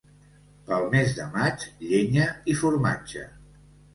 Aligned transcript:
Pel 0.69 0.85
mes 0.93 1.11
de 1.19 1.27
maig, 1.35 1.67
llenya 1.89 2.27
i 2.53 2.57
formatge. 2.65 3.27